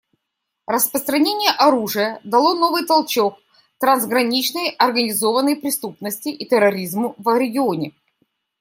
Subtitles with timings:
[0.65, 3.37] Распространение оружия дало новый толчок
[3.79, 7.93] трансграничной организованной преступности и терроризму в регионе.